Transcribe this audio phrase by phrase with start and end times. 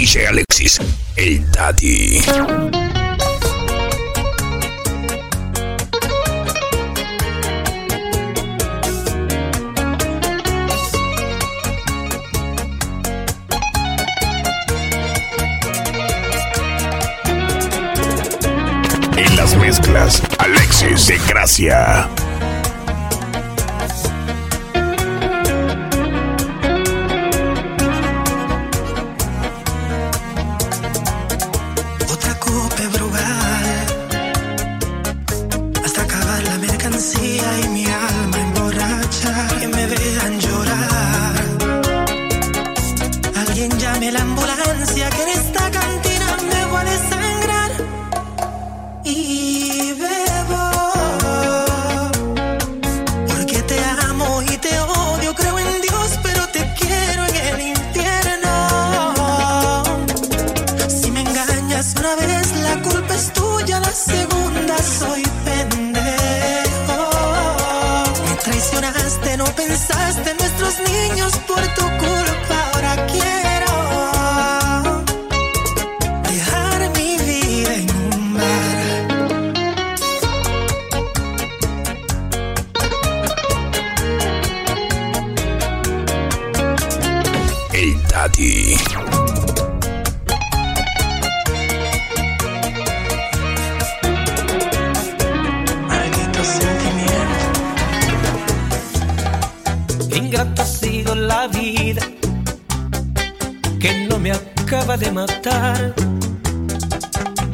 [0.00, 0.80] DJ Alexis,
[1.16, 2.22] el Daddy.
[19.18, 22.08] En las mezclas, Alexis de Gracia.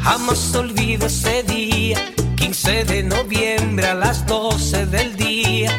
[0.07, 1.99] Jamás olvido ese día,
[2.37, 5.77] 15 de noviembre a las 12 del día.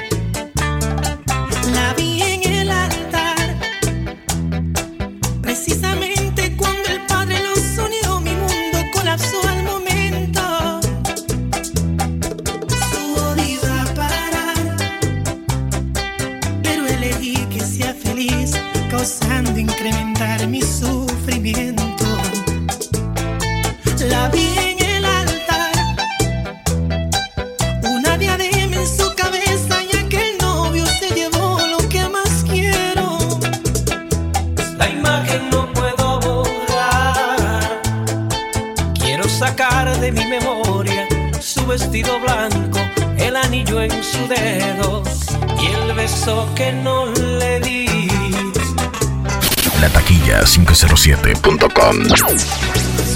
[49.82, 53.07] La taquilla 507.com.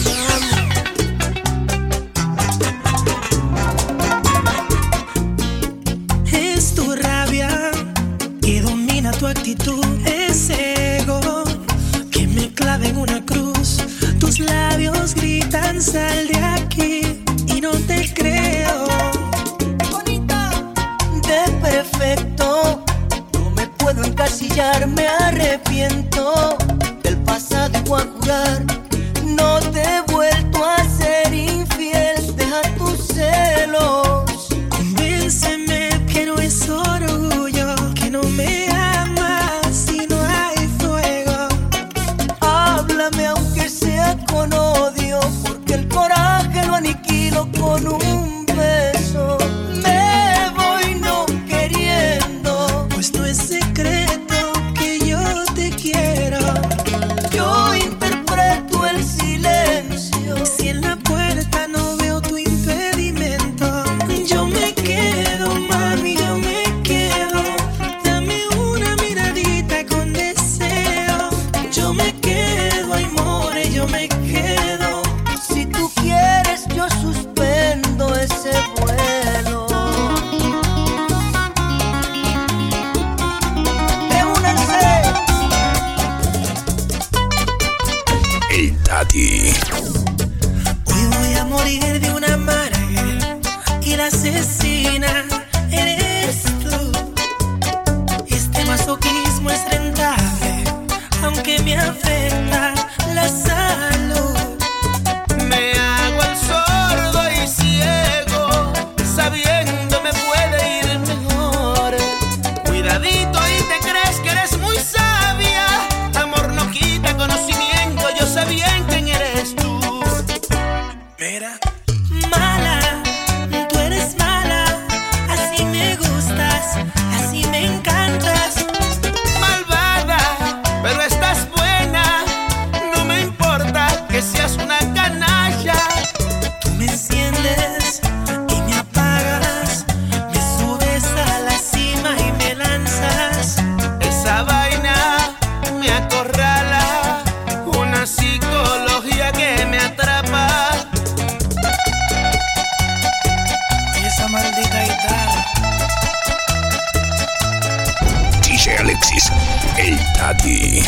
[158.82, 159.32] Alexis,
[159.78, 160.82] el Tati.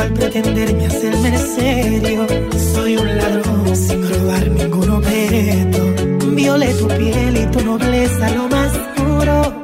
[0.00, 2.26] al pretenderme hacerme serio.
[2.74, 5.78] Soy un ladrón sin robar ningún objeto.
[6.34, 9.62] Violé tu piel y tu nobleza lo más puro.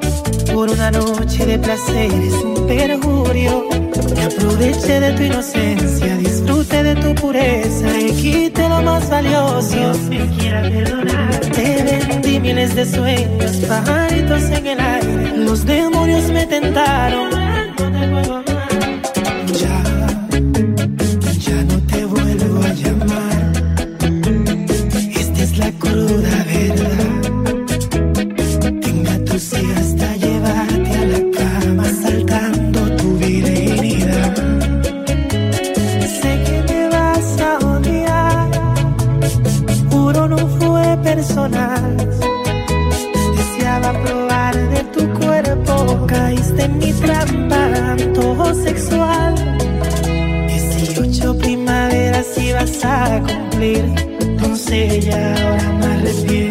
[0.54, 3.68] Por una noche de placeres sin perjurio.
[4.14, 6.16] Me aproveché de tu inocencia,
[6.82, 8.12] de tu pureza y
[8.68, 9.76] lo más valioso.
[9.76, 11.40] Dios me quiera perdonar.
[11.40, 15.36] Te vendí miles de sueños, pajaritos en el aire.
[15.36, 17.43] Los demonios me tentaron
[43.36, 49.34] Deseaba probar de tu cuerpo, caíste en mi trampa, antojo sexual.
[50.48, 53.84] 18 primaveras ibas a cumplir,
[54.20, 56.43] entonces ya ahora me arrepiento.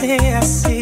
[0.00, 0.64] Yes.
[0.64, 0.77] I see.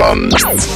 [0.00, 0.69] Welcome.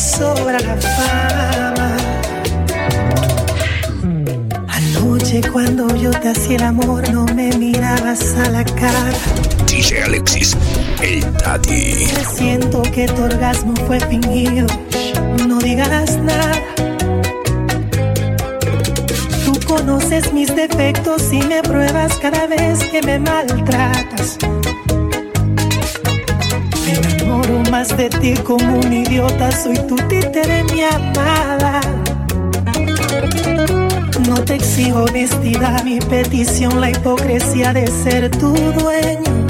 [0.00, 1.96] sobra la fama.
[4.68, 9.12] Anoche cuando yo te hacía el amor no me mirabas a la cara.
[9.66, 10.56] DJ Alexis,
[11.02, 12.06] el Tati.
[12.34, 14.66] Siento que tu orgasmo fue fingido,
[15.46, 16.58] no digas nada.
[19.44, 24.38] Tú conoces mis defectos y me pruebas cada vez que me maltratas
[27.88, 31.80] de ti como un idiota, soy tu títere, mi amada.
[34.28, 39.46] No te exijo honestidad, mi petición, la hipocresía de ser tu dueño.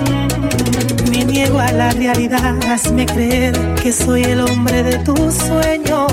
[0.00, 6.12] Mm, me niego a la realidad, hazme creer que soy el hombre de tus sueños.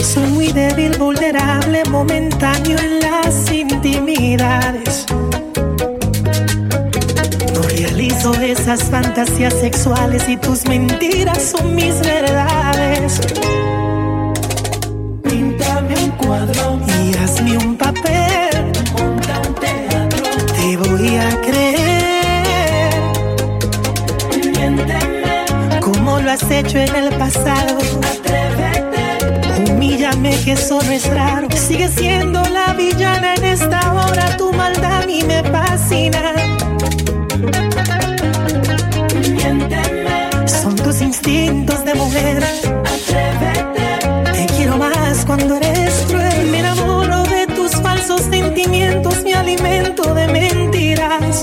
[0.00, 4.91] Soy muy débil, vulnerable, momentáneo en las intimidades
[8.22, 13.20] realizo esas fantasías sexuales y tus mentiras son mis verdades.
[15.22, 18.72] Píntame un cuadro y hazme un papel.
[18.92, 20.22] Monta un teatro.
[20.54, 22.94] Te voy a creer.
[24.56, 27.78] Miénteme como lo has hecho en el pasado.
[28.02, 29.72] Atrévete.
[29.72, 31.48] Humíllame que eso no es raro.
[31.56, 34.36] Sigue siendo la villana en esta hora.
[34.36, 36.51] Tu maldad a mí me fascina.
[41.92, 42.44] De mujer.
[42.84, 44.32] Atrévete.
[44.32, 46.46] Te quiero más cuando eres cruel.
[46.50, 49.22] Me enamoro de tus falsos sentimientos.
[49.22, 51.42] Me alimento de mentiras.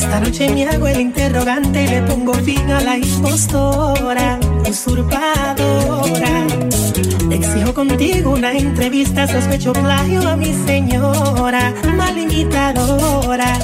[0.00, 6.46] Esta noche me hago el interrogante y le pongo fin a la impostora, usurpadora.
[7.30, 13.58] Exijo contigo una entrevista, sospecho plagio a mi señora, mal imitadora.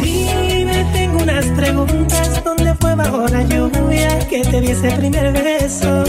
[0.00, 6.04] Dime, tengo unas preguntas, ¿dónde fue bajo la lluvia que te di ese primer beso?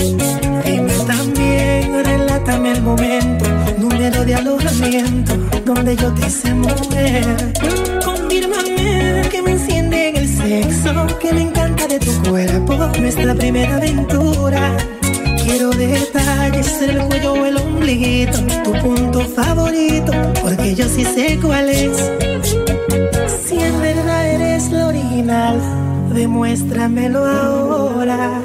[0.64, 3.46] Dime también, relátame el momento,
[3.80, 5.34] número de alojamiento,
[5.66, 7.93] donde yo te hice mujer.
[8.34, 13.76] Confírmame que me enciende en el sexo, que me encanta de tu cuerpo, nuestra primera
[13.76, 14.76] aventura.
[15.44, 20.12] Quiero detalles, el cuello o el ombliguito, tu punto favorito,
[20.42, 21.96] porque yo sí sé cuál es.
[23.46, 25.62] Si en verdad eres la original,
[26.12, 28.42] demuéstramelo ahora.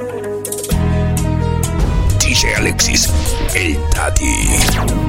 [2.20, 3.08] DJ Alexis.
[3.54, 5.07] El Tati.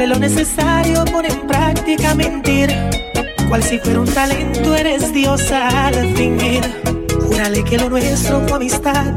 [0.00, 2.70] Dile lo necesario, pon en práctica mentir.
[3.48, 6.62] Cual si fuera un talento, eres diosa al fingir.
[7.20, 9.12] Júrale que lo nuestro fue amistad,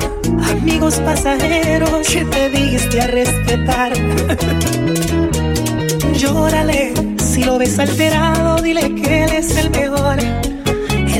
[0.51, 3.93] amigos pasajeros que te diste a respetar.
[6.17, 10.17] Llórale, si lo ves alterado, dile que él es el mejor.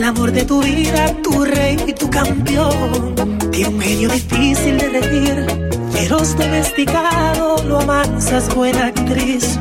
[0.03, 3.15] El amor de tu vida, tu rey y tu campeón.
[3.53, 5.45] Tiene un genio difícil de regir,
[5.93, 9.57] feroz domesticado, lo amansas, buena actriz.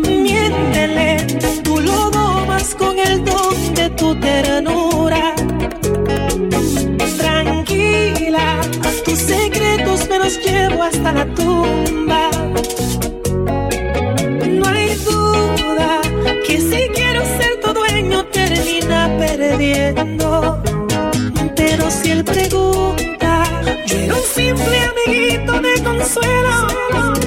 [0.00, 1.26] Miéntele,
[1.64, 5.34] tú lo domas con el don de tu ternura.
[7.18, 8.62] Tranquila,
[9.04, 12.30] tus secretos me los llevo hasta la tumba.
[25.06, 27.25] Abriguito de consuelo.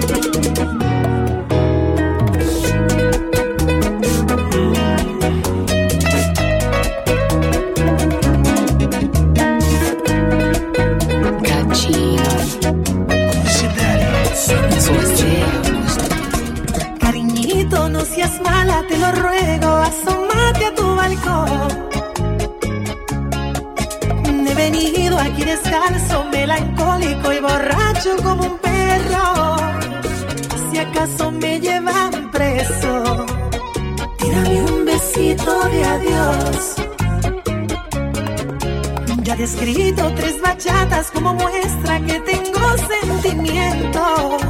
[39.23, 44.41] Ya he escrito tres bachatas como muestra que tengo sentimientos.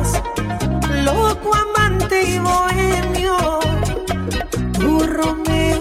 [1.04, 3.60] Loco, amante y bohemio,
[4.80, 5.79] tu Romeo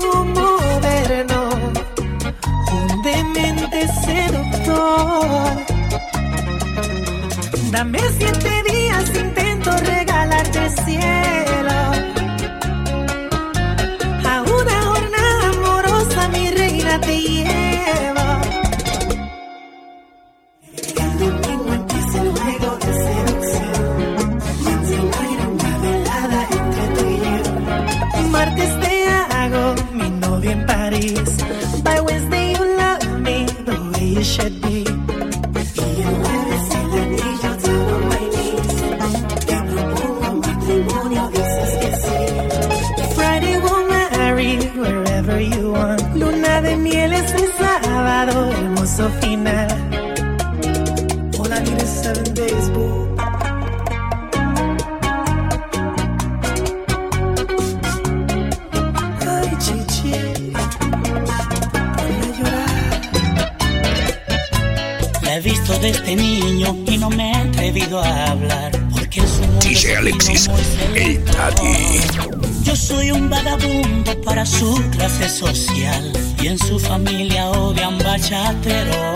[75.29, 76.13] clase social.
[76.43, 79.15] Y en su familia odian bachatero.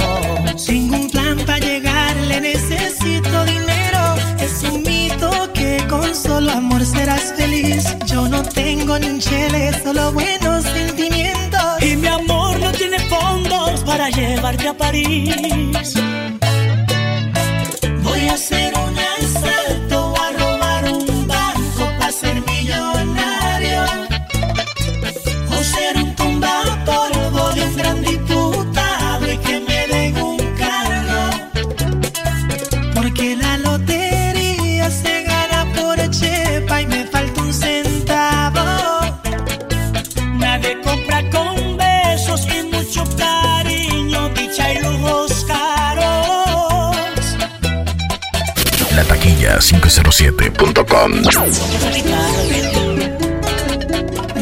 [0.66, 4.14] Tengo un plan para llegarle, necesito dinero.
[4.40, 7.84] Es un mito que con solo amor serás feliz.
[8.06, 11.82] Yo no tengo ni un chele, solo buenos sentimientos.
[11.82, 15.92] Y mi amor no tiene fondos para llevarte a París.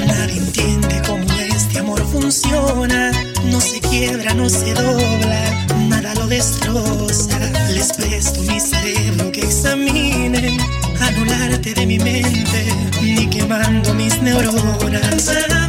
[0.07, 3.11] Nadie entiende cómo este amor funciona.
[3.47, 7.39] No se quiebra, no se dobla, nada lo destroza.
[7.73, 10.57] Les presto mi cerebro que examine,
[11.01, 12.67] anularte de mi mente,
[13.03, 15.60] ni quemando mis neuronas.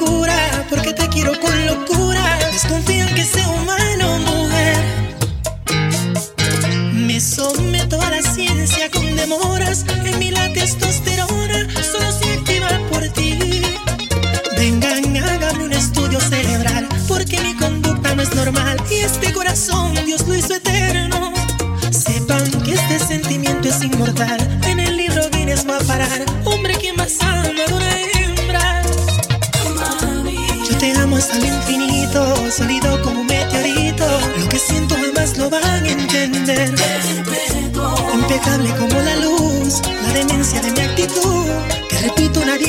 [0.00, 0.89] Buscan la cura, porque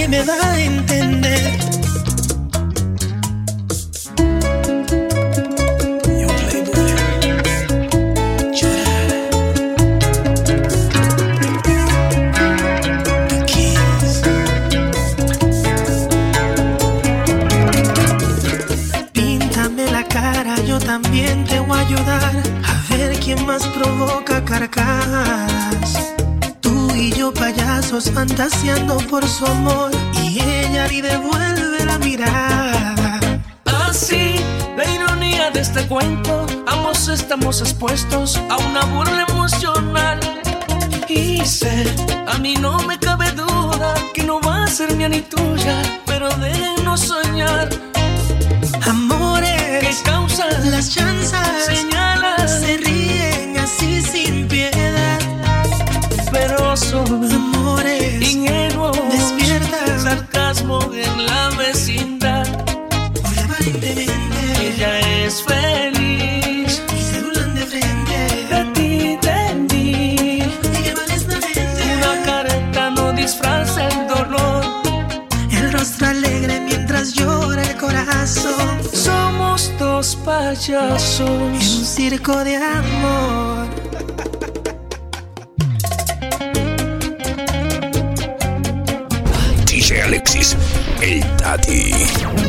[0.08, 1.52] me va a entender.
[19.14, 25.71] Píntame la cara, yo también te voy a ayudar a ver quién más provoca carcajas
[27.52, 29.92] payasos fantaseando por su amor
[30.24, 33.20] y ella ni devuelve la mirada.
[33.66, 34.36] Ah, así,
[34.78, 40.20] la ironía de este cuento, ambos estamos expuestos a una burla emocional.
[41.10, 41.94] Y sé,
[42.28, 46.30] a mí no me cabe duda que no va a ser mía ni tuya, pero
[46.38, 47.70] déjenos soñar.
[48.88, 54.01] Amores que causan las chanzas, señalas, se ríen así
[80.32, 83.68] payaso un circo de amor.
[89.66, 90.56] DJ Alexis,
[91.02, 92.41] el Tati.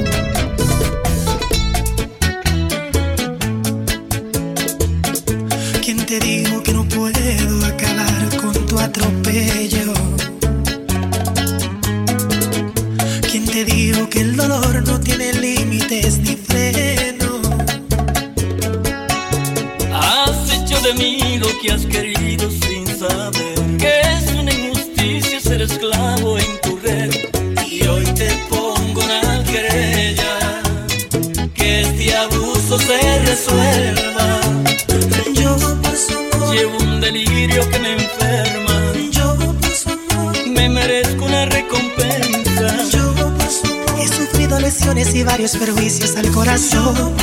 [45.25, 47.15] varios perjuicios al corazón.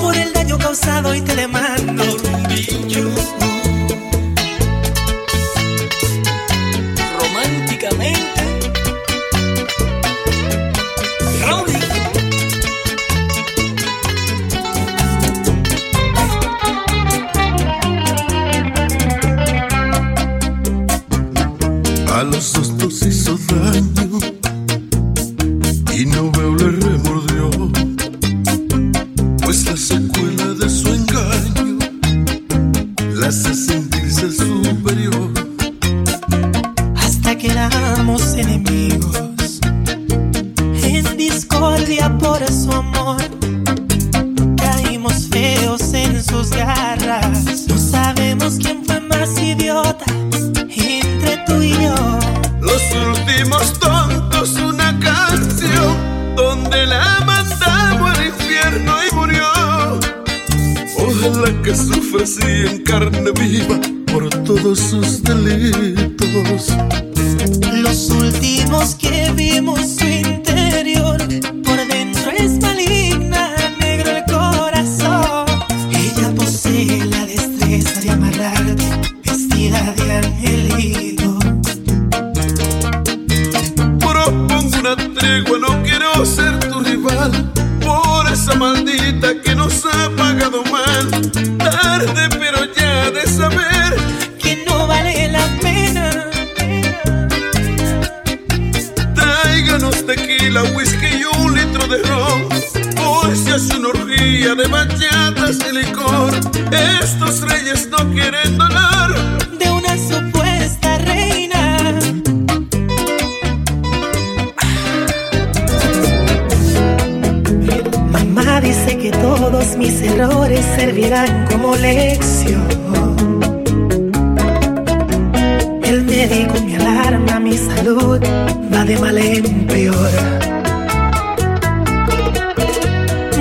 [0.00, 2.04] Por el daño causado y te le mando.
[7.18, 8.42] Románticamente,
[22.12, 24.20] A los dos nos hizo daño
[25.92, 26.93] y no veo la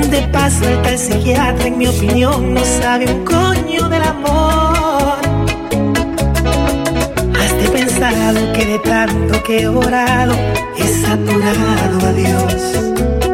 [0.10, 5.18] De paso, el tal psiquiatra, en mi opinión, no sabe un coño del amor.
[7.40, 10.34] Has de pensado que de tanto que he orado,
[10.78, 13.33] he saturado a Dios.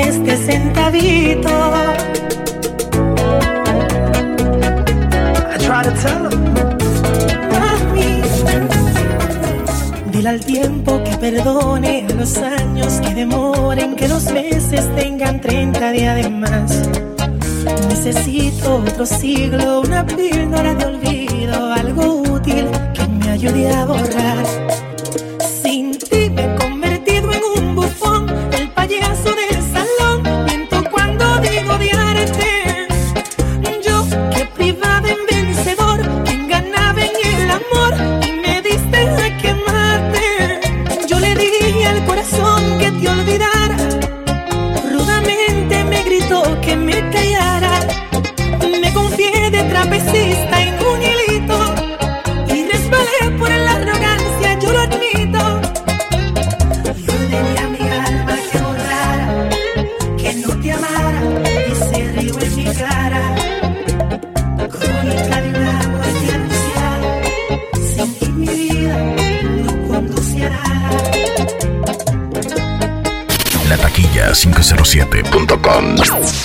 [0.00, 1.48] este centavito.
[5.50, 6.38] I try to tell him.
[10.10, 15.90] Dile al tiempo que perdone, a los años que demoren, que los meses tengan 30
[15.92, 16.88] días de más.
[17.88, 24.67] Necesito otro siglo, una píldora de olvido, algo útil que me ayude a borrar
[74.88, 76.37] 947.com.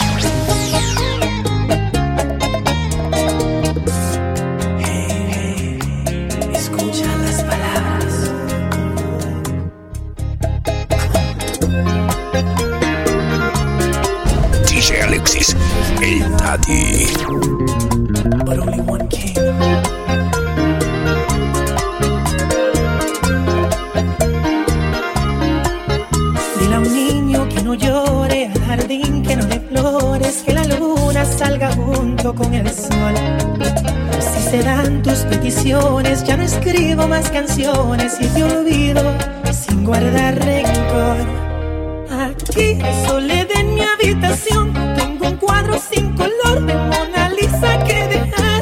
[30.42, 33.14] que la luna salga junto con el sol.
[34.20, 39.04] Si se dan tus peticiones, ya no escribo más canciones y te olvido
[39.52, 41.18] sin guardar rencor.
[42.10, 48.53] Aquí, soledad en mi habitación, tengo un cuadro sin color de Mona Lisa que dejar.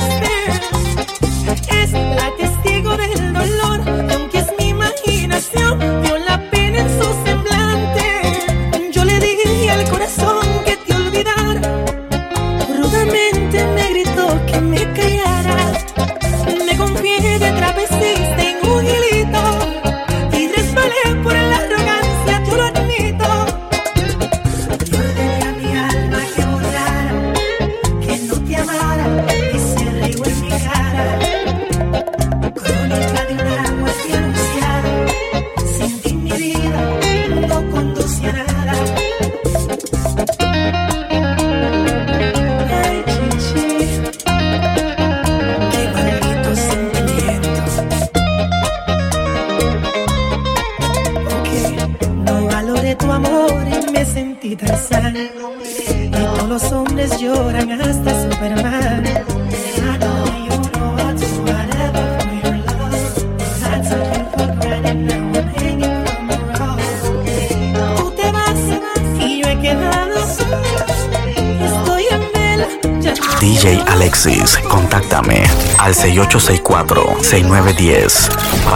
[75.92, 78.30] al 6864-6910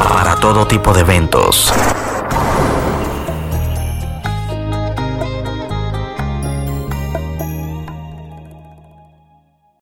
[0.10, 1.73] para todo tipo de eventos.